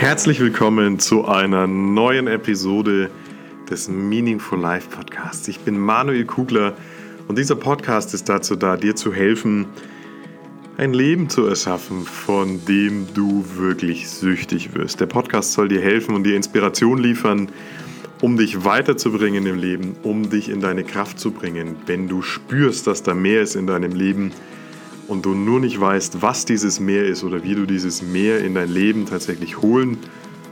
[0.00, 3.10] Herzlich willkommen zu einer neuen Episode
[3.68, 5.46] des Meaningful Life Podcasts.
[5.46, 6.72] Ich bin Manuel Kugler
[7.28, 9.66] und dieser Podcast ist dazu da, dir zu helfen,
[10.78, 15.00] ein Leben zu erschaffen, von dem du wirklich süchtig wirst.
[15.00, 17.50] Der Podcast soll dir helfen und dir Inspiration liefern,
[18.22, 22.86] um dich weiterzubringen im Leben, um dich in deine Kraft zu bringen, wenn du spürst,
[22.86, 24.32] dass da mehr ist in deinem Leben
[25.10, 28.54] und du nur nicht weißt, was dieses Meer ist oder wie du dieses Meer in
[28.54, 29.98] dein Leben tatsächlich holen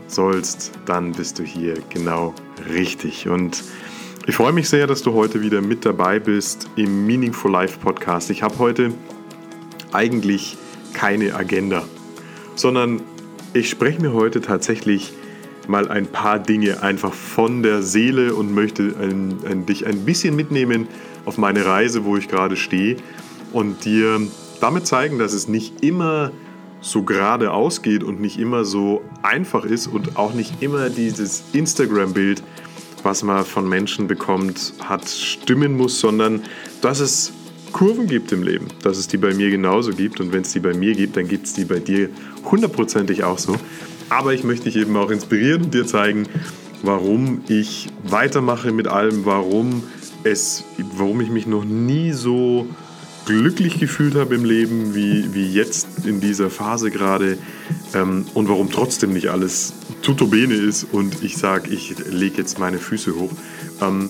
[0.09, 2.35] sollst, dann bist du hier genau
[2.69, 3.29] richtig.
[3.29, 3.63] Und
[4.27, 8.31] ich freue mich sehr, dass du heute wieder mit dabei bist im Meaningful Life Podcast.
[8.31, 8.93] Ich habe heute
[9.93, 10.59] eigentlich
[10.93, 11.85] keine Agenda,
[12.57, 13.01] sondern
[13.55, 15.13] ich spreche mir heute tatsächlich
[15.69, 20.35] mal ein paar Dinge einfach von der Seele und möchte ein, ein, dich ein bisschen
[20.35, 20.89] mitnehmen
[21.27, 22.97] auf meine Reise, wo ich gerade stehe
[23.53, 24.21] und dir
[24.61, 26.33] damit zeigen, dass es nicht immer
[26.81, 32.43] so gerade ausgeht und nicht immer so einfach ist und auch nicht immer dieses Instagram-Bild,
[33.03, 36.43] was man von Menschen bekommt, hat stimmen muss, sondern
[36.81, 37.33] dass es
[37.73, 40.61] Kurven gibt im Leben, dass es die bei mir genauso gibt und wenn es die
[40.61, 42.09] bei mir gibt, dann gibt es die bei dir
[42.45, 43.57] hundertprozentig auch so.
[44.09, 46.27] Aber ich möchte dich eben auch inspirieren und dir zeigen,
[46.83, 49.83] warum ich weitermache mit allem, warum
[50.25, 50.65] es,
[50.97, 52.67] warum ich mich noch nie so
[53.29, 57.37] glücklich gefühlt habe im Leben, wie, wie jetzt in dieser Phase gerade
[57.95, 62.59] ähm, und warum trotzdem nicht alles tutto bene ist und ich sage, ich lege jetzt
[62.59, 63.31] meine Füße hoch.
[63.83, 64.09] Ähm,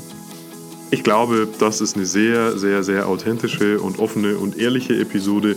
[0.93, 5.57] ich glaube, das ist eine sehr, sehr, sehr authentische und offene und ehrliche Episode.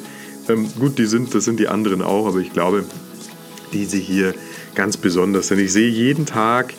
[0.49, 2.83] Ähm, gut, die sind, das sind die anderen auch, aber ich glaube,
[3.73, 4.33] diese hier
[4.73, 5.49] ganz besonders.
[5.49, 6.73] Denn ich sehe jeden Tag,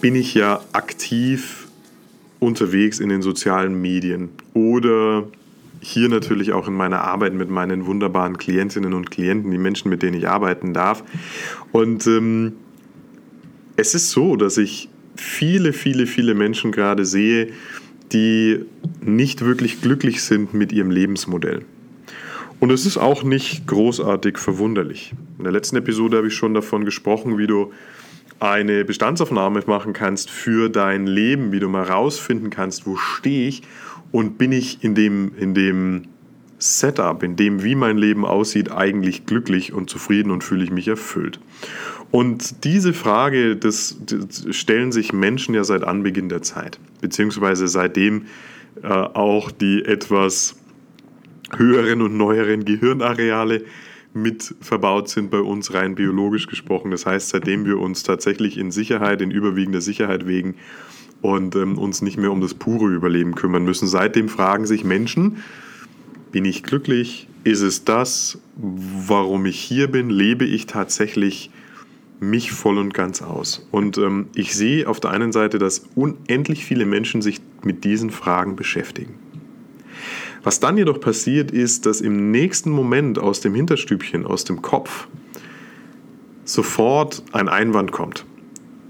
[0.00, 1.68] bin ich ja aktiv
[2.40, 5.28] unterwegs in den sozialen Medien oder
[5.82, 10.02] hier natürlich auch in meiner Arbeit mit meinen wunderbaren Klientinnen und Klienten, die Menschen, mit
[10.02, 11.02] denen ich arbeiten darf.
[11.72, 12.52] Und ähm,
[13.76, 17.48] es ist so, dass ich viele, viele, viele Menschen gerade sehe,
[18.12, 18.60] die
[19.00, 21.64] nicht wirklich glücklich sind mit ihrem Lebensmodell.
[22.60, 25.14] Und es ist auch nicht großartig verwunderlich.
[25.38, 27.72] In der letzten Episode habe ich schon davon gesprochen, wie du
[28.38, 33.62] eine Bestandsaufnahme machen kannst für dein Leben, wie du mal rausfinden kannst, wo stehe ich
[34.12, 36.02] und bin ich in dem, in dem
[36.58, 40.86] Setup, in dem, wie mein Leben aussieht, eigentlich glücklich und zufrieden und fühle ich mich
[40.86, 41.40] erfüllt?
[42.12, 48.26] Und diese Frage, das, das stellen sich Menschen ja seit Anbeginn der Zeit, beziehungsweise seitdem
[48.82, 50.56] äh, auch die etwas
[51.56, 53.64] höheren und neueren Gehirnareale
[54.14, 56.90] mit verbaut sind bei uns rein biologisch gesprochen.
[56.90, 60.56] Das heißt, seitdem wir uns tatsächlich in Sicherheit, in überwiegender Sicherheit wegen
[61.22, 63.88] und ähm, uns nicht mehr um das pure Überleben kümmern müssen.
[63.88, 65.38] Seitdem fragen sich Menschen,
[66.32, 67.28] bin ich glücklich?
[67.44, 70.10] Ist es das, warum ich hier bin?
[70.10, 71.50] Lebe ich tatsächlich
[72.20, 73.66] mich voll und ganz aus?
[73.70, 78.10] Und ähm, ich sehe auf der einen Seite, dass unendlich viele Menschen sich mit diesen
[78.10, 79.14] Fragen beschäftigen.
[80.42, 85.06] Was dann jedoch passiert ist, dass im nächsten Moment aus dem Hinterstübchen, aus dem Kopf,
[86.44, 88.24] sofort ein Einwand kommt.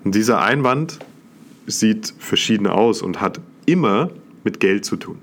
[0.05, 0.99] Und dieser Einwand
[1.67, 4.11] sieht verschieden aus und hat immer
[4.45, 5.19] mit Geld zu tun.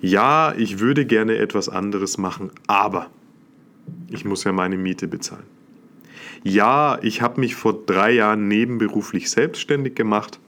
[0.00, 3.10] Ja, ich würde gerne etwas anderes machen, aber
[4.10, 5.44] ich muss ja meine Miete bezahlen.
[6.44, 10.38] Ja, ich habe mich vor drei Jahren nebenberuflich selbstständig gemacht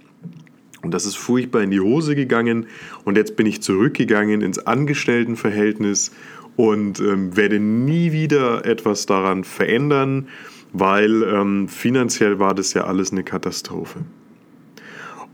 [0.82, 2.66] und das ist furchtbar in die Hose gegangen
[3.04, 6.12] und jetzt bin ich zurückgegangen ins Angestelltenverhältnis
[6.56, 10.28] und ähm, werde nie wieder etwas daran verändern,
[10.72, 14.00] weil ähm, finanziell war das ja alles eine Katastrophe.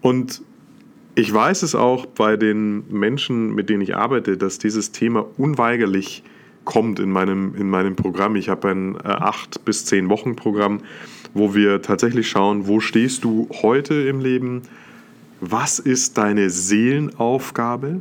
[0.07, 0.43] Und
[1.17, 6.23] ich weiß es auch bei den Menschen, mit denen ich arbeite, dass dieses Thema unweigerlich
[6.65, 8.37] kommt in meinem, in meinem Programm.
[8.37, 10.83] Ich habe ein äh, acht bis zehn Wochen Programm,
[11.35, 14.63] wo wir tatsächlich schauen, wo stehst du heute im Leben,
[15.41, 18.01] was ist deine Seelenaufgabe,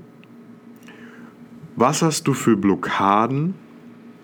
[1.75, 3.55] was hast du für Blockaden,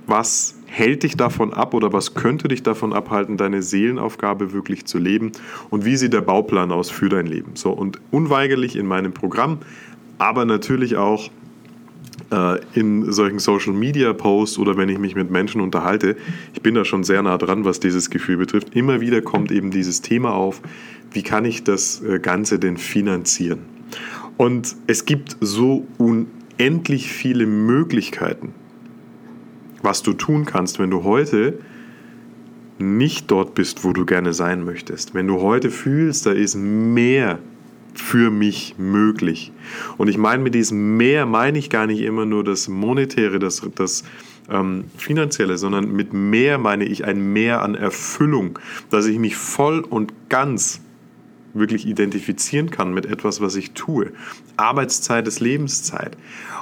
[0.05, 4.99] was hält dich davon ab oder was könnte dich davon abhalten, deine Seelenaufgabe wirklich zu
[4.99, 5.33] leben
[5.69, 7.51] und wie sieht der Bauplan aus für dein Leben.
[7.55, 9.57] So und unweigerlich in meinem Programm,
[10.17, 11.29] aber natürlich auch
[12.31, 16.15] äh, in solchen Social Media Posts oder wenn ich mich mit Menschen unterhalte,
[16.53, 18.73] ich bin da schon sehr nah dran, was dieses Gefühl betrifft.
[18.73, 20.61] Immer wieder kommt eben dieses Thema auf,
[21.11, 23.59] wie kann ich das äh, Ganze denn finanzieren?
[24.37, 28.53] Und es gibt so unendlich viele Möglichkeiten,
[29.81, 31.59] was du tun kannst, wenn du heute
[32.77, 35.13] nicht dort bist, wo du gerne sein möchtest.
[35.13, 37.39] Wenn du heute fühlst, da ist mehr
[37.93, 39.51] für mich möglich.
[39.97, 43.61] Und ich meine, mit diesem mehr meine ich gar nicht immer nur das Monetäre, das,
[43.75, 44.03] das
[44.49, 48.57] ähm, finanzielle, sondern mit mehr meine ich ein Mehr an Erfüllung,
[48.89, 50.81] dass ich mich voll und ganz
[51.53, 54.11] wirklich identifizieren kann mit etwas, was ich tue.
[54.55, 56.17] Arbeitszeit ist Lebenszeit.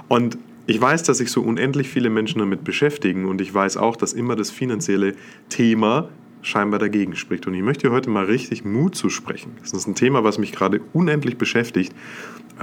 [0.08, 0.38] Und
[0.70, 4.14] ich weiß, dass sich so unendlich viele Menschen damit beschäftigen und ich weiß auch, dass
[4.14, 5.16] immer das finanzielle
[5.50, 6.10] Thema
[6.44, 7.48] scheinbar dagegen spricht.
[7.48, 9.54] Und ich möchte heute mal richtig Mut zu sprechen.
[9.62, 11.92] Das ist ein Thema, was mich gerade unendlich beschäftigt.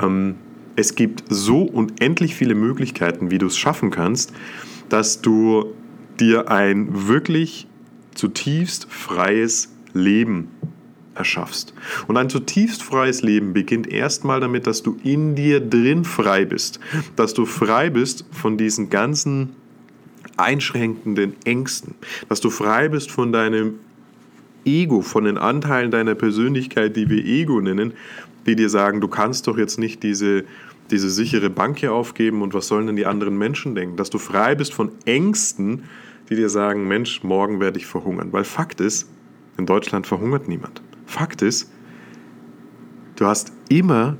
[0.00, 0.36] Ähm,
[0.76, 4.32] es gibt so unendlich viele Möglichkeiten, wie du es schaffen kannst,
[4.88, 5.74] dass du
[6.20, 7.66] dir ein wirklich
[8.14, 10.50] zutiefst freies Leben
[11.16, 11.74] erschaffst.
[12.06, 16.80] Und ein zutiefst freies Leben beginnt erstmal damit, dass du in dir drin frei bist.
[17.16, 19.56] Dass du frei bist von diesen ganzen
[20.36, 21.94] einschränkenden Ängsten.
[22.28, 23.80] Dass du frei bist von deinem
[24.64, 27.94] Ego, von den Anteilen deiner Persönlichkeit, die wir Ego nennen,
[28.46, 30.44] die dir sagen, du kannst doch jetzt nicht diese,
[30.90, 33.96] diese sichere Bank hier aufgeben und was sollen denn die anderen Menschen denken?
[33.96, 35.84] Dass du frei bist von Ängsten,
[36.28, 38.32] die dir sagen, Mensch, morgen werde ich verhungern.
[38.32, 39.08] Weil Fakt ist,
[39.56, 40.82] in Deutschland verhungert niemand.
[41.06, 41.70] Fakt ist,
[43.16, 44.16] du hast immer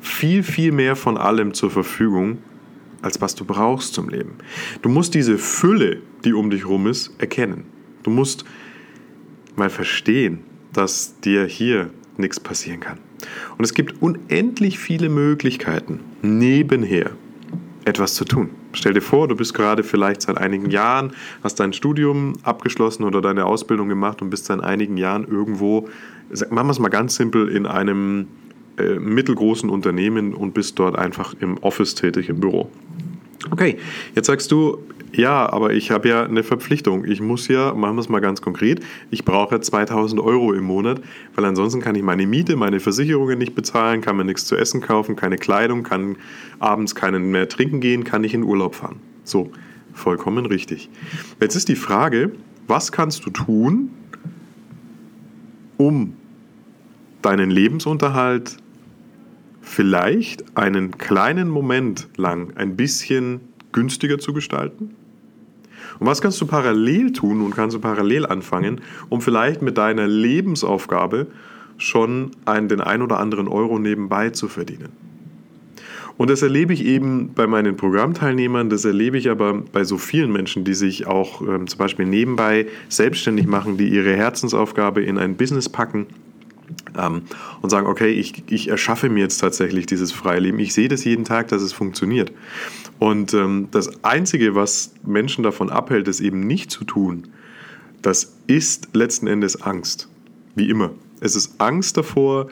[0.00, 2.38] viel, viel mehr von allem zur Verfügung,
[3.02, 4.34] als was du brauchst zum Leben.
[4.82, 7.64] Du musst diese Fülle, die um dich herum ist, erkennen.
[8.02, 8.44] Du musst
[9.56, 10.40] mal verstehen,
[10.72, 12.98] dass dir hier nichts passieren kann.
[13.58, 17.12] Und es gibt unendlich viele Möglichkeiten, nebenher
[17.84, 18.50] etwas zu tun.
[18.72, 21.12] Stell dir vor, du bist gerade vielleicht seit einigen Jahren,
[21.42, 25.88] hast dein Studium abgeschlossen oder deine Ausbildung gemacht und bist seit einigen Jahren irgendwo,
[26.50, 28.28] machen wir es mal ganz simpel, in einem
[28.78, 32.70] äh, mittelgroßen Unternehmen und bist dort einfach im Office tätig, im Büro.
[33.50, 33.78] Okay,
[34.14, 34.78] jetzt sagst du,
[35.12, 37.04] ja, aber ich habe ja eine Verpflichtung.
[37.04, 38.80] Ich muss ja, machen wir es mal ganz konkret,
[39.10, 41.00] ich brauche 2000 Euro im Monat,
[41.34, 44.80] weil ansonsten kann ich meine Miete, meine Versicherungen nicht bezahlen, kann mir nichts zu essen
[44.80, 46.16] kaufen, keine Kleidung, kann
[46.60, 48.96] abends keinen mehr trinken gehen, kann nicht in Urlaub fahren.
[49.24, 49.50] So,
[49.94, 50.88] vollkommen richtig.
[51.40, 52.32] Jetzt ist die Frage,
[52.68, 53.90] was kannst du tun,
[55.76, 56.14] um
[57.22, 58.58] deinen Lebensunterhalt
[59.70, 63.40] vielleicht einen kleinen Moment lang ein bisschen
[63.70, 64.96] günstiger zu gestalten?
[66.00, 70.08] Und was kannst du parallel tun und kannst du parallel anfangen, um vielleicht mit deiner
[70.08, 71.28] Lebensaufgabe
[71.78, 74.88] schon einen, den ein oder anderen Euro nebenbei zu verdienen?
[76.16, 80.32] Und das erlebe ich eben bei meinen Programmteilnehmern, das erlebe ich aber bei so vielen
[80.32, 85.36] Menschen, die sich auch ähm, zum Beispiel nebenbei selbstständig machen, die ihre Herzensaufgabe in ein
[85.36, 86.08] Business packen
[86.98, 87.22] ähm,
[87.60, 90.58] und sagen, okay, ich, ich erschaffe mir jetzt tatsächlich dieses freie Leben.
[90.58, 92.32] Ich sehe das jeden Tag, dass es funktioniert.
[92.98, 97.28] Und ähm, das Einzige, was Menschen davon abhält, es eben nicht zu tun,
[98.02, 100.08] das ist letzten Endes Angst.
[100.54, 100.92] Wie immer.
[101.20, 102.48] Es ist Angst davor,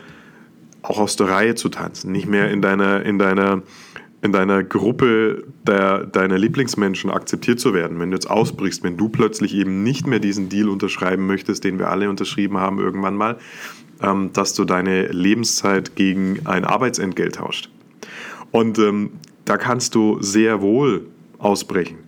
[0.83, 3.63] auch aus der Reihe zu tanzen, nicht mehr in deiner, in deiner,
[4.23, 7.99] in deiner Gruppe der, deiner Lieblingsmenschen akzeptiert zu werden.
[7.99, 11.79] Wenn du jetzt ausbrichst, wenn du plötzlich eben nicht mehr diesen Deal unterschreiben möchtest, den
[11.79, 13.39] wir alle unterschrieben haben irgendwann mal,
[14.03, 17.71] ähm, dass du deine Lebenszeit gegen ein Arbeitsentgelt tauscht.
[18.51, 19.11] Und ähm,
[19.45, 21.07] da kannst du sehr wohl
[21.39, 21.99] ausbrechen.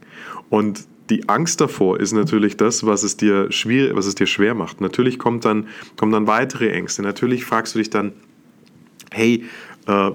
[0.49, 4.55] Und die Angst davor ist natürlich das, was es dir schwer, was es dir schwer
[4.55, 4.81] macht.
[4.81, 5.67] Natürlich kommt dann,
[5.97, 7.03] kommen dann weitere Ängste.
[7.03, 8.13] Natürlich fragst du dich dann,
[9.11, 9.45] hey,
[9.87, 10.13] äh,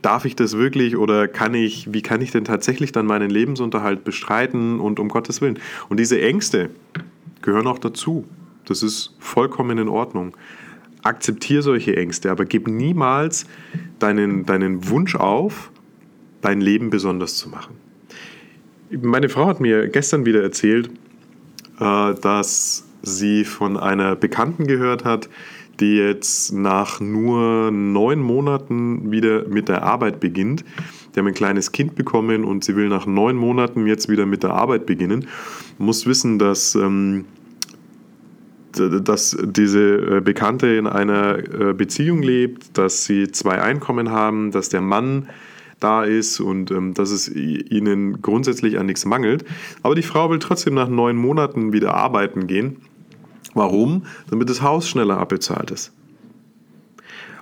[0.00, 4.04] darf ich das wirklich oder kann ich, wie kann ich denn tatsächlich dann meinen Lebensunterhalt
[4.04, 5.58] bestreiten und um Gottes Willen?
[5.88, 6.70] Und diese Ängste
[7.42, 8.24] gehören auch dazu.
[8.64, 10.36] Das ist vollkommen in Ordnung
[11.02, 13.46] akzeptiere solche Ängste, aber gib niemals
[13.98, 15.70] deinen, deinen Wunsch auf,
[16.40, 17.76] dein Leben besonders zu machen.
[18.90, 20.90] Meine Frau hat mir gestern wieder erzählt,
[21.80, 25.28] äh, dass sie von einer Bekannten gehört hat,
[25.80, 30.64] die jetzt nach nur neun Monaten wieder mit der Arbeit beginnt.
[31.14, 34.42] Die haben ein kleines Kind bekommen und sie will nach neun Monaten jetzt wieder mit
[34.42, 35.26] der Arbeit beginnen.
[35.78, 37.24] Du musst wissen, dass ähm,
[38.78, 44.68] dass diese äh, Bekannte in einer äh, Beziehung lebt, dass sie zwei Einkommen haben, dass
[44.68, 45.28] der Mann
[45.80, 49.44] da ist und ähm, dass es ihnen grundsätzlich an nichts mangelt.
[49.82, 52.76] Aber die Frau will trotzdem nach neun Monaten wieder arbeiten gehen.
[53.54, 54.06] Warum?
[54.30, 55.92] Damit das Haus schneller abbezahlt ist.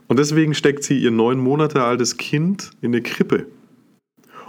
[0.08, 3.46] Und deswegen steckt sie ihr neun Monate altes Kind in eine Krippe.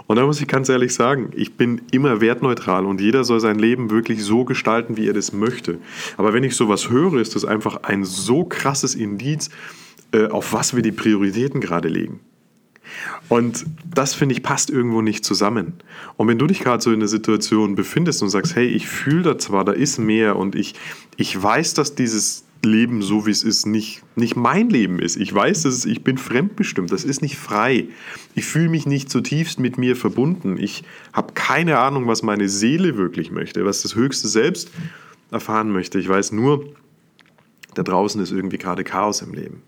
[0.06, 3.58] Und da muss ich ganz ehrlich sagen, ich bin immer wertneutral und jeder soll sein
[3.58, 5.78] Leben wirklich so gestalten, wie er das möchte.
[6.16, 9.50] Aber wenn ich sowas höre, ist das einfach ein so krasses Indiz,
[10.12, 12.20] äh, auf was wir die Prioritäten gerade legen.
[13.28, 15.74] Und das finde ich passt irgendwo nicht zusammen.
[16.16, 19.22] Und wenn du dich gerade so in einer Situation befindest und sagst, hey, ich fühle
[19.22, 20.74] da zwar, da ist mehr und ich,
[21.16, 25.16] ich weiß, dass dieses Leben, so wie es ist, nicht, nicht mein Leben ist.
[25.16, 26.92] Ich weiß, dass ich bin fremdbestimmt.
[26.92, 27.88] Das ist nicht frei.
[28.34, 30.56] Ich fühle mich nicht zutiefst mit mir verbunden.
[30.58, 34.70] Ich habe keine Ahnung, was meine Seele wirklich möchte, was das höchste Selbst
[35.30, 35.98] erfahren möchte.
[35.98, 36.72] Ich weiß nur,
[37.74, 39.62] da draußen ist irgendwie gerade Chaos im Leben.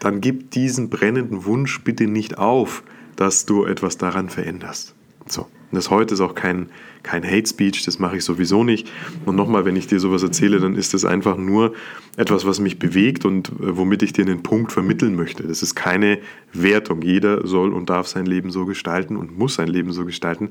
[0.00, 2.82] Dann gib diesen brennenden Wunsch bitte nicht auf,
[3.14, 4.94] dass du etwas daran veränderst.
[5.26, 5.46] So.
[5.76, 6.70] Das heute ist auch kein,
[7.02, 8.90] kein Hate Speech, das mache ich sowieso nicht.
[9.24, 11.74] Und nochmal, wenn ich dir sowas erzähle, dann ist das einfach nur
[12.16, 15.44] etwas, was mich bewegt und äh, womit ich dir einen Punkt vermitteln möchte.
[15.44, 16.18] Das ist keine
[16.52, 17.02] Wertung.
[17.02, 20.50] Jeder soll und darf sein Leben so gestalten und muss sein Leben so gestalten,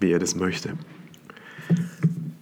[0.00, 0.74] wie er das möchte.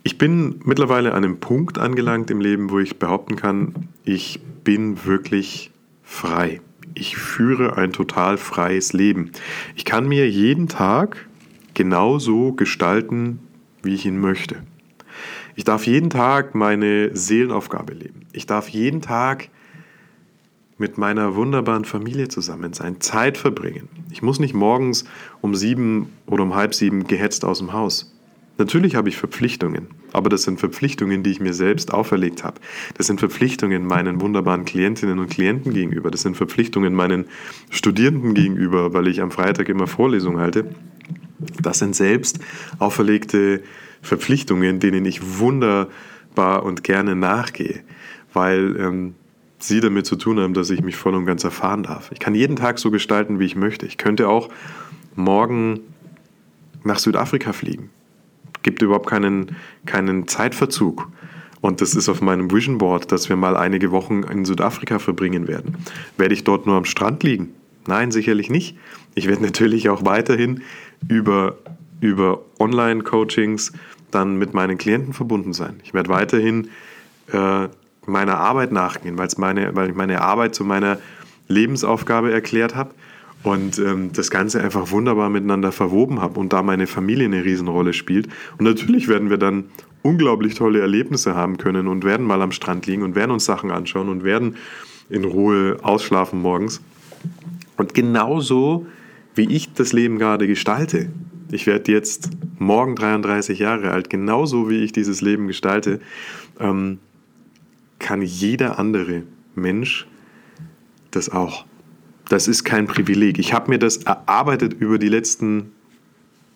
[0.02, 5.04] Ich bin mittlerweile an einem Punkt angelangt im Leben, wo ich behaupten kann, ich bin
[5.04, 5.70] wirklich
[6.02, 6.60] frei.
[6.94, 9.32] Ich führe ein total freies Leben.
[9.74, 11.26] Ich kann mir jeden Tag
[11.76, 13.38] genauso gestalten,
[13.82, 14.56] wie ich ihn möchte.
[15.54, 18.22] Ich darf jeden Tag meine Seelenaufgabe leben.
[18.32, 19.48] Ich darf jeden Tag
[20.78, 23.88] mit meiner wunderbaren Familie zusammen sein, Zeit verbringen.
[24.10, 25.04] Ich muss nicht morgens
[25.40, 28.12] um sieben oder um halb sieben gehetzt aus dem Haus.
[28.58, 32.58] Natürlich habe ich Verpflichtungen, aber das sind Verpflichtungen, die ich mir selbst auferlegt habe.
[32.96, 36.10] Das sind Verpflichtungen meinen wunderbaren Klientinnen und Klienten gegenüber.
[36.10, 37.26] Das sind Verpflichtungen meinen
[37.68, 40.70] Studierenden gegenüber, weil ich am Freitag immer Vorlesungen halte.
[41.60, 42.38] Das sind selbst
[42.78, 43.62] auferlegte
[44.02, 47.80] Verpflichtungen, denen ich wunderbar und gerne nachgehe,
[48.32, 49.14] weil ähm,
[49.58, 52.10] sie damit zu tun haben, dass ich mich voll und ganz erfahren darf.
[52.12, 53.86] Ich kann jeden Tag so gestalten, wie ich möchte.
[53.86, 54.48] Ich könnte auch
[55.14, 55.80] morgen
[56.84, 57.90] nach Südafrika fliegen.
[58.62, 61.08] Gibt überhaupt keinen, keinen Zeitverzug.
[61.60, 65.48] Und das ist auf meinem Vision Board, dass wir mal einige Wochen in Südafrika verbringen
[65.48, 65.76] werden.
[66.16, 67.54] Werde ich dort nur am Strand liegen?
[67.86, 68.76] Nein, sicherlich nicht.
[69.14, 70.62] Ich werde natürlich auch weiterhin
[71.08, 71.58] über,
[72.00, 73.72] über Online-Coachings
[74.10, 75.80] dann mit meinen Klienten verbunden sein.
[75.84, 76.68] Ich werde weiterhin
[77.32, 77.68] äh,
[78.06, 80.98] meiner Arbeit nachgehen, meine, weil ich meine Arbeit zu meiner
[81.48, 82.94] Lebensaufgabe erklärt habe
[83.42, 87.92] und ähm, das Ganze einfach wunderbar miteinander verwoben habe und da meine Familie eine Riesenrolle
[87.92, 88.28] spielt.
[88.58, 89.64] Und natürlich werden wir dann
[90.02, 93.70] unglaublich tolle Erlebnisse haben können und werden mal am Strand liegen und werden uns Sachen
[93.70, 94.56] anschauen und werden
[95.10, 96.80] in Ruhe ausschlafen morgens.
[97.76, 98.86] Und genauso
[99.34, 101.10] wie ich das Leben gerade gestalte,
[101.50, 106.00] ich werde jetzt morgen 33 Jahre alt, genauso wie ich dieses Leben gestalte,
[106.58, 106.98] ähm,
[107.98, 109.22] kann jeder andere
[109.54, 110.06] Mensch
[111.10, 111.64] das auch.
[112.28, 113.38] Das ist kein Privileg.
[113.38, 115.72] Ich habe mir das erarbeitet über die letzten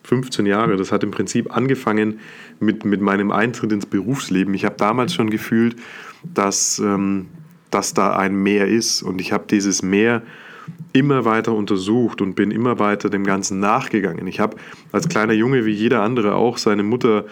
[0.04, 0.76] 15 Jahre.
[0.76, 2.18] Das hat im Prinzip angefangen
[2.58, 4.54] mit, mit meinem Eintritt ins Berufsleben.
[4.54, 5.76] Ich habe damals schon gefühlt,
[6.24, 7.26] dass, ähm,
[7.70, 10.22] dass da ein Meer ist und ich habe dieses Meer
[10.92, 14.26] immer weiter untersucht und bin immer weiter dem Ganzen nachgegangen.
[14.26, 14.56] Ich habe
[14.92, 17.24] als kleiner Junge wie jeder andere auch seine Mutter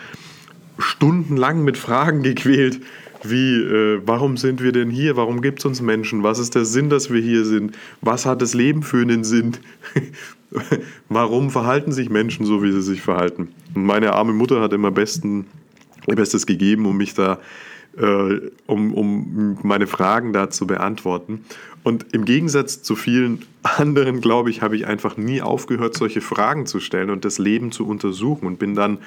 [0.79, 2.81] stundenlang mit Fragen gequält,
[3.25, 5.17] wie, äh, warum sind wir denn hier?
[5.17, 6.23] Warum gibt es uns Menschen?
[6.23, 7.77] Was ist der Sinn, dass wir hier sind?
[8.01, 9.57] Was hat das Leben für einen Sinn?
[11.09, 13.49] warum verhalten sich Menschen so, wie sie sich verhalten?
[13.75, 15.47] Und meine arme Mutter hat immer besten,
[16.07, 17.39] Bestes gegeben, um mich da,
[18.01, 21.45] äh, um, um meine Fragen da zu beantworten.
[21.83, 26.67] Und im Gegensatz zu vielen anderen, glaube ich, habe ich einfach nie aufgehört, solche Fragen
[26.67, 28.99] zu stellen und das Leben zu untersuchen und bin dann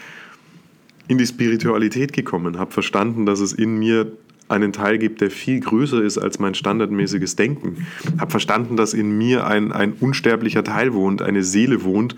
[1.07, 4.11] in die Spiritualität gekommen, habe verstanden, dass es in mir
[4.47, 7.87] einen Teil gibt, der viel größer ist als mein standardmäßiges Denken.
[8.19, 12.15] Habe verstanden, dass in mir ein, ein unsterblicher Teil wohnt, eine Seele wohnt,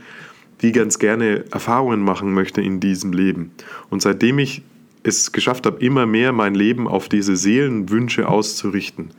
[0.62, 3.51] die ganz gerne Erfahrungen machen möchte in diesem Leben.
[3.89, 4.63] Und seitdem ich
[5.04, 9.12] es geschafft habe, immer mehr mein Leben auf diese Seelenwünsche auszurichten,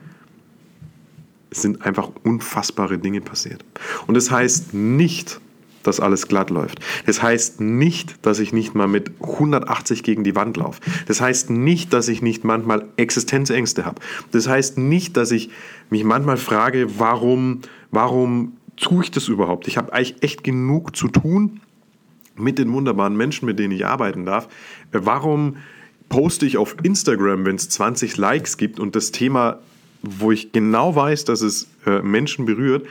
[1.51, 3.65] es sind einfach unfassbare Dinge passiert.
[4.07, 5.41] Und das heißt nicht,
[5.85, 6.81] dass alles glatt läuft.
[7.07, 10.81] Das heißt nicht, dass ich nicht mal mit 180 gegen die Wand laufe.
[11.07, 14.01] Das heißt nicht, dass ich nicht manchmal Existenzängste habe.
[14.33, 15.51] Das heißt nicht, dass ich
[15.91, 17.61] mich manchmal frage, warum,
[17.91, 19.69] warum tue ich das überhaupt?
[19.69, 21.61] Ich habe eigentlich echt genug zu tun
[22.37, 24.49] mit den wunderbaren Menschen, mit denen ich arbeiten darf.
[24.91, 25.57] Warum
[26.09, 29.61] poste ich auf Instagram, wenn es 20 Likes gibt und das Thema
[30.05, 32.87] wo ich genau weiß, dass es äh, Menschen berührt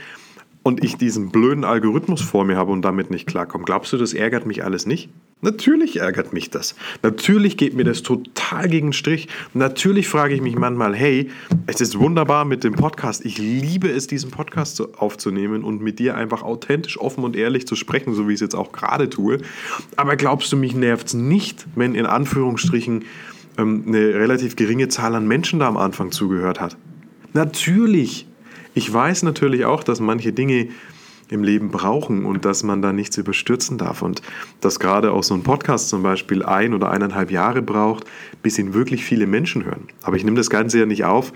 [0.64, 3.66] und ich diesen blöden Algorithmus vor mir habe und damit nicht klarkomme.
[3.66, 5.10] Glaubst du, das ärgert mich alles nicht?
[5.42, 6.74] Natürlich ärgert mich das.
[7.02, 9.28] Natürlich geht mir das total gegen den Strich.
[9.54, 11.30] Natürlich frage ich mich manchmal, hey,
[11.68, 13.26] es ist wunderbar mit dem Podcast.
[13.26, 17.76] Ich liebe es, diesen Podcast aufzunehmen und mit dir einfach authentisch, offen und ehrlich zu
[17.76, 19.40] sprechen, so wie ich es jetzt auch gerade tue.
[19.98, 23.04] Aber glaubst du, mich nervt es nicht, wenn in Anführungsstrichen
[23.58, 26.78] ähm, eine relativ geringe Zahl an Menschen da am Anfang zugehört hat?
[27.34, 28.28] Natürlich.
[28.74, 30.70] Ich weiß natürlich auch, dass manche Dinge
[31.30, 34.22] im Leben brauchen und dass man da nichts überstürzen darf und
[34.62, 38.06] dass gerade auch so ein Podcast zum Beispiel ein oder eineinhalb Jahre braucht,
[38.42, 39.88] bis ihn wirklich viele Menschen hören.
[40.02, 41.34] Aber ich nehme das Ganze ja nicht auf,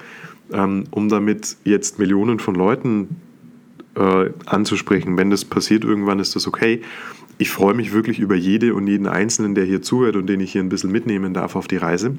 [0.52, 3.22] ähm, um damit jetzt Millionen von Leuten
[3.96, 5.18] äh, anzusprechen.
[5.18, 6.82] Wenn das passiert irgendwann, ist das okay.
[7.40, 10.52] Ich freue mich wirklich über jede und jeden Einzelnen, der hier zuhört und den ich
[10.52, 12.16] hier ein bisschen mitnehmen darf auf die Reise.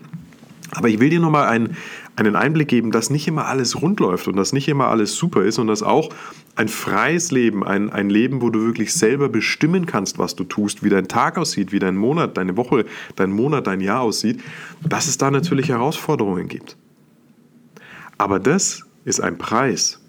[0.72, 1.76] Aber ich will dir nochmal einen,
[2.16, 5.42] einen Einblick geben, dass nicht immer alles rund läuft und dass nicht immer alles super
[5.42, 6.10] ist und dass auch
[6.56, 10.82] ein freies Leben, ein, ein Leben, wo du wirklich selber bestimmen kannst, was du tust,
[10.82, 12.84] wie dein Tag aussieht, wie dein Monat, deine Woche,
[13.16, 14.40] dein Monat, dein Jahr aussieht,
[14.86, 16.76] dass es da natürlich Herausforderungen gibt.
[18.18, 20.00] Aber das ist ein Preis,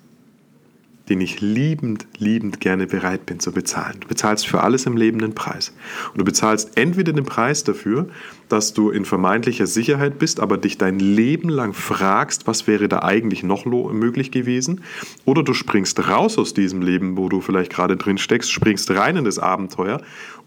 [1.10, 3.98] den ich liebend, liebend gerne bereit bin zu bezahlen.
[4.00, 5.74] Du bezahlst für alles im Leben den Preis.
[6.12, 8.10] Und du bezahlst entweder den Preis dafür,
[8.50, 13.04] dass du in vermeintlicher Sicherheit bist, aber dich dein Leben lang fragst, was wäre da
[13.04, 14.82] eigentlich noch möglich gewesen,
[15.26, 19.18] oder du springst raus aus diesem Leben, wo du vielleicht gerade drin steckst, springst rein
[19.18, 20.02] in das Abenteuer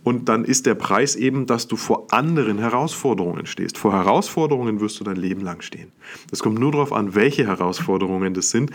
[0.04, 3.78] und dann ist der Preis eben, dass du vor anderen Herausforderungen stehst.
[3.78, 5.92] Vor Herausforderungen wirst du dein Leben lang stehen.
[6.32, 8.71] Es kommt nur darauf an, welche Herausforderungen das sind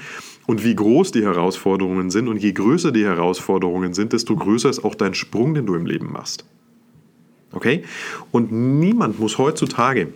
[0.46, 2.30] und wie groß die Herausforderungen sind.
[2.30, 5.86] Und je größer die Herausforderungen sind, desto größer ist auch dein Sprung, den du im
[5.86, 6.46] Leben machst.
[7.58, 7.84] Okay?
[8.32, 10.10] Und niemand muss heutzutage,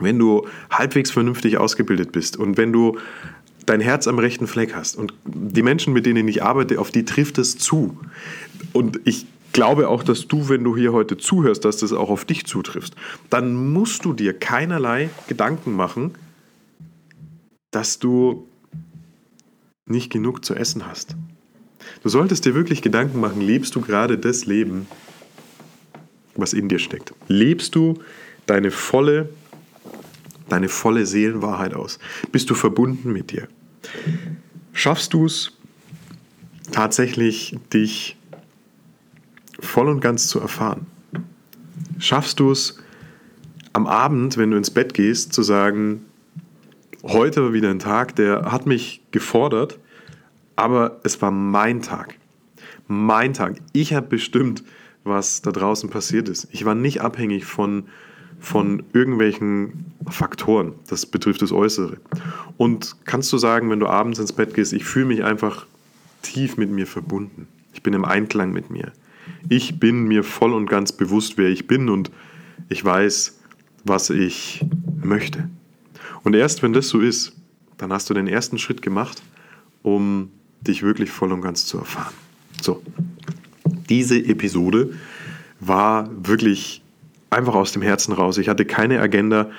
[0.00, 2.98] wenn du halbwegs vernünftig ausgebildet bist und wenn du
[3.66, 7.04] dein Herz am rechten Fleck hast und die Menschen, mit denen ich arbeite, auf die
[7.04, 7.96] trifft es zu.
[8.72, 12.24] Und ich glaube auch, dass du, wenn du hier heute zuhörst, dass das auch auf
[12.24, 12.96] dich zutrifft.
[13.28, 16.16] Dann musst du dir keinerlei Gedanken machen,
[17.70, 18.48] dass du
[19.86, 21.14] nicht genug zu essen hast.
[22.02, 24.88] Du solltest dir wirklich Gedanken machen, lebst du gerade das Leben,
[26.34, 27.12] was in dir steckt?
[27.28, 27.94] Lebst du
[28.46, 29.28] deine volle,
[30.48, 31.98] deine volle Seelenwahrheit aus?
[32.32, 33.48] Bist du verbunden mit dir?
[34.72, 35.52] Schaffst du es
[36.72, 38.16] tatsächlich, dich
[39.58, 40.86] voll und ganz zu erfahren?
[41.98, 42.78] Schaffst du es
[43.72, 46.04] am Abend, wenn du ins Bett gehst, zu sagen,
[47.02, 49.78] heute war wieder ein Tag, der hat mich gefordert,
[50.56, 52.16] aber es war mein Tag.
[52.88, 53.56] Mein Tag.
[53.72, 54.64] Ich habe bestimmt,
[55.04, 56.48] was da draußen passiert ist.
[56.50, 57.84] Ich war nicht abhängig von,
[58.38, 60.74] von irgendwelchen Faktoren.
[60.88, 61.98] Das betrifft das Äußere.
[62.56, 65.66] Und kannst du sagen, wenn du abends ins Bett gehst, ich fühle mich einfach
[66.22, 67.48] tief mit mir verbunden.
[67.72, 68.92] Ich bin im Einklang mit mir.
[69.48, 72.10] Ich bin mir voll und ganz bewusst, wer ich bin und
[72.68, 73.38] ich weiß,
[73.84, 74.64] was ich
[75.02, 75.48] möchte.
[76.22, 77.32] Und erst wenn das so ist,
[77.78, 79.22] dann hast du den ersten Schritt gemacht,
[79.82, 82.12] um dich wirklich voll und ganz zu erfahren.
[82.60, 82.82] So,
[83.90, 84.94] diese Episode
[85.60, 86.82] war wirklich
[87.28, 88.38] einfach aus dem Herzen raus.
[88.38, 89.50] Ich hatte keine Agenda.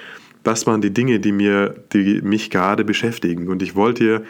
[0.44, 3.48] Das waren die Dinge, die, mir, die mich gerade beschäftigen.
[3.48, 4.24] Und ich wollte dir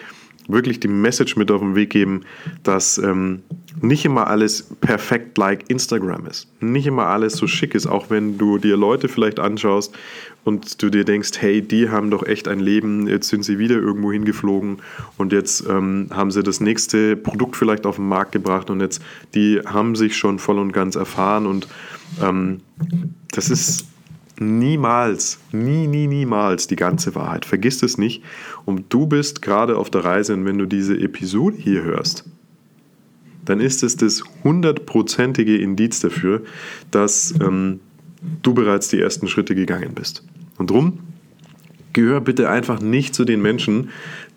[0.47, 2.21] wirklich die Message mit auf den Weg geben,
[2.63, 3.41] dass ähm,
[3.81, 6.47] nicht immer alles perfekt like Instagram ist.
[6.61, 9.93] Nicht immer alles so schick ist, auch wenn du dir Leute vielleicht anschaust
[10.43, 13.75] und du dir denkst, hey, die haben doch echt ein Leben, jetzt sind sie wieder
[13.75, 14.77] irgendwo hingeflogen
[15.17, 19.01] und jetzt ähm, haben sie das nächste Produkt vielleicht auf den Markt gebracht und jetzt,
[19.35, 21.67] die haben sich schon voll und ganz erfahren und
[22.21, 22.61] ähm,
[23.31, 23.85] das ist
[24.41, 27.45] niemals, nie, nie, niemals die ganze Wahrheit.
[27.45, 28.23] Vergiss es nicht.
[28.65, 32.25] Und du bist gerade auf der Reise und wenn du diese Episode hier hörst,
[33.45, 36.43] dann ist es das hundertprozentige Indiz dafür,
[36.91, 37.79] dass ähm,
[38.43, 40.23] du bereits die ersten Schritte gegangen bist.
[40.57, 40.99] Und drum,
[41.93, 43.89] gehör bitte einfach nicht zu den Menschen,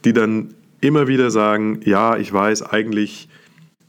[0.05, 3.29] die dann immer wieder sagen, ja, ich weiß, eigentlich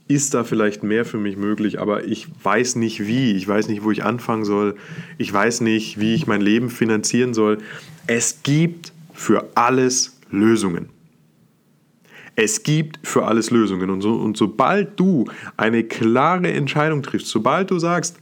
[0.08, 3.84] ist da vielleicht mehr für mich möglich, aber ich weiß nicht wie, ich weiß nicht,
[3.84, 4.76] wo ich anfangen soll,
[5.18, 7.58] ich weiß nicht, wie ich mein Leben finanzieren soll.
[8.06, 10.90] Es gibt für alles Lösungen.
[12.36, 13.90] Es gibt für alles Lösungen.
[13.90, 15.26] Und, so, und sobald du
[15.58, 18.18] eine klare Entscheidung triffst, sobald du sagst,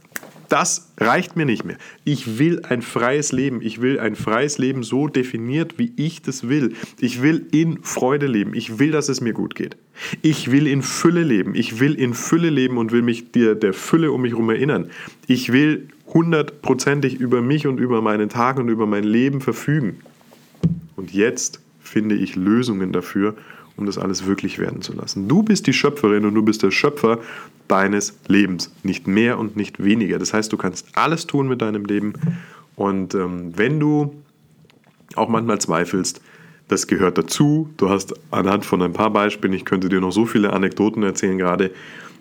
[0.48, 1.78] das reicht mir nicht mehr.
[2.04, 3.60] Ich will ein freies Leben.
[3.60, 6.74] Ich will ein freies Leben so definiert, wie ich das will.
[7.00, 8.54] Ich will in Freude leben.
[8.54, 9.76] Ich will, dass es mir gut geht.
[10.22, 11.54] Ich will in Fülle leben.
[11.56, 14.90] Ich will in Fülle leben und will mich der, der Fülle um mich herum erinnern.
[15.26, 20.00] Ich will hundertprozentig über mich und über meinen Tag und über mein Leben verfügen.
[20.94, 23.34] Und jetzt finde ich Lösungen dafür,
[23.76, 25.28] um das alles wirklich werden zu lassen.
[25.28, 27.18] Du bist die Schöpferin und du bist der Schöpfer
[27.68, 28.72] deines Lebens.
[28.82, 30.18] Nicht mehr und nicht weniger.
[30.18, 32.14] Das heißt, du kannst alles tun mit deinem Leben.
[32.76, 34.14] Und ähm, wenn du
[35.16, 36.20] auch manchmal zweifelst,
[36.68, 37.68] das gehört dazu.
[37.76, 41.36] Du hast anhand von ein paar Beispielen, ich könnte dir noch so viele Anekdoten erzählen
[41.36, 41.70] gerade,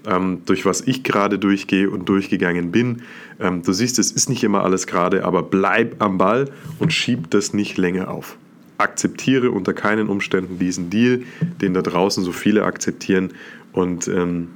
[0.05, 3.03] ähm, durch was ich gerade durchgehe und durchgegangen bin.
[3.39, 7.29] Ähm, du siehst, es ist nicht immer alles gerade, aber bleib am Ball und schieb
[7.31, 8.37] das nicht länger auf
[8.77, 11.23] akzeptiere unter keinen Umständen diesen Deal,
[11.61, 13.33] den da draußen so viele akzeptieren
[13.71, 14.49] und ähm,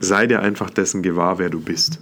[0.00, 2.00] sei dir einfach dessen gewahr, wer du bist.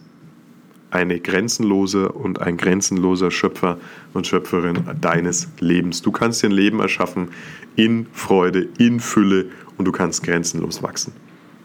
[0.90, 3.78] Eine grenzenlose und ein grenzenloser Schöpfer
[4.14, 6.00] und Schöpferin deines Lebens.
[6.00, 7.28] Du kannst dir ein Leben erschaffen
[7.76, 9.46] in Freude, in Fülle
[9.76, 11.12] und du kannst grenzenlos wachsen.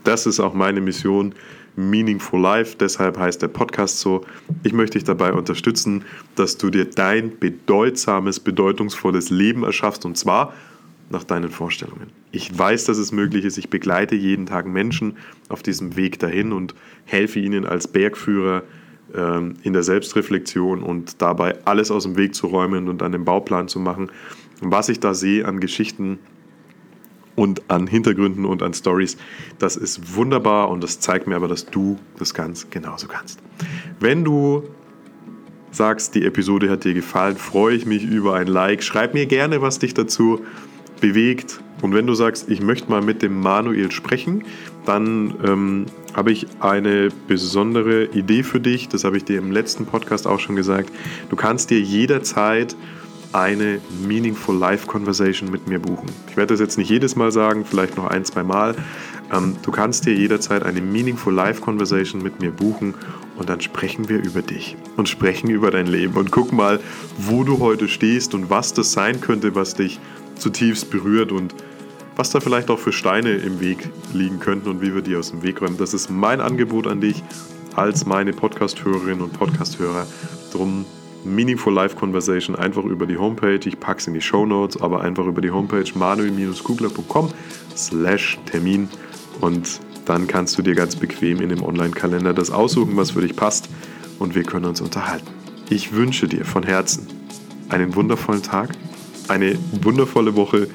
[0.04, 1.34] Das ist auch meine Mission,
[1.76, 2.76] Meaningful Life.
[2.80, 4.26] Deshalb heißt der Podcast so.
[4.64, 6.04] Ich möchte dich dabei unterstützen,
[6.36, 10.54] dass du dir dein bedeutsames, bedeutungsvolles Leben erschaffst und zwar
[11.10, 12.10] nach deinen Vorstellungen.
[12.32, 13.58] Ich weiß, dass es möglich ist.
[13.58, 15.18] Ich begleite jeden Tag Menschen
[15.50, 16.74] auf diesem Weg dahin und
[17.06, 18.64] helfe ihnen als Bergführer
[19.14, 23.68] ähm, in der Selbstreflexion und dabei alles aus dem Weg zu räumen und einen Bauplan
[23.68, 24.12] zu machen.
[24.62, 26.20] Was ich da sehe an Geschichten
[27.36, 29.18] und an Hintergründen und an Stories,
[29.60, 33.40] das ist wunderbar und das zeigt mir aber, dass du das ganz genauso kannst.
[34.00, 34.64] Wenn du
[35.72, 38.84] sagst, die Episode hat dir gefallen, freue ich mich über ein Like.
[38.84, 40.42] Schreib mir gerne, was dich dazu
[41.02, 41.60] bewegt.
[41.82, 44.44] Und wenn du sagst, ich möchte mal mit dem Manuel sprechen,
[44.86, 48.88] dann ähm, habe ich eine besondere Idee für dich.
[48.88, 50.92] Das habe ich dir im letzten Podcast auch schon gesagt.
[51.30, 52.76] Du kannst dir jederzeit
[53.34, 56.08] eine Meaningful Life Conversation mit mir buchen.
[56.30, 58.76] Ich werde das jetzt nicht jedes Mal sagen, vielleicht noch ein, zwei Mal.
[59.32, 62.94] Ähm, du kannst dir jederzeit eine Meaningful Life Conversation mit mir buchen
[63.38, 66.80] und dann sprechen wir über dich und sprechen über dein Leben und guck mal,
[67.18, 70.00] wo du heute stehst und was das sein könnte, was dich
[70.36, 71.56] zutiefst berührt und
[72.16, 75.32] was da vielleicht auch für Steine im Weg liegen könnten und wie wir die aus
[75.32, 75.78] dem Weg räumen.
[75.78, 77.24] Das ist mein Angebot an dich
[77.76, 80.06] als meine Podcast-Hörerinnen und Podcast-Hörer.
[80.52, 80.86] Drum
[81.26, 83.60] Meaningful Life Conversation einfach über die Homepage.
[83.66, 87.30] Ich packe es in die Show Notes, aber einfach über die Homepage manuel-kugler.com
[87.76, 88.90] slash Termin
[89.42, 93.36] und dann kannst du dir ganz bequem in dem Online-Kalender das aussuchen, was für dich
[93.36, 93.70] passt
[94.20, 95.28] und wir können uns unterhalten.
[95.70, 97.08] Ich wünsche dir von Herzen
[97.70, 98.72] einen wundervollen Tag
[99.28, 100.68] eine wundervolle Woche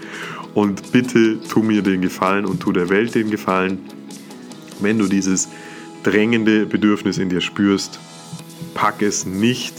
[0.55, 3.79] und bitte tu mir den Gefallen und tu der Welt den Gefallen,
[4.81, 5.49] wenn du dieses
[6.03, 7.99] drängende Bedürfnis in dir spürst,
[8.75, 9.75] pack es nicht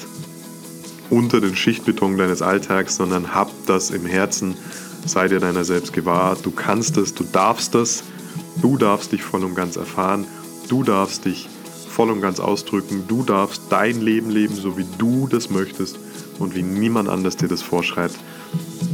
[1.09, 4.55] unter den Schichtbeton deines Alltags, sondern hab das im Herzen,
[5.05, 8.03] sei dir deiner selbst gewahr, du kannst es, du darfst das,
[8.61, 10.25] du darfst dich voll und ganz erfahren,
[10.67, 11.49] du darfst dich
[11.89, 15.99] voll und ganz ausdrücken, du darfst dein Leben leben, so wie du das möchtest
[16.37, 18.15] und wie niemand anders dir das vorschreibt.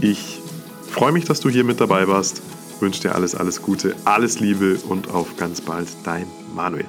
[0.01, 0.39] Ich
[0.89, 2.41] freue mich, dass du hier mit dabei warst.
[2.79, 6.85] Wünsche dir alles, alles Gute, alles Liebe und auf ganz bald, dein Manuel.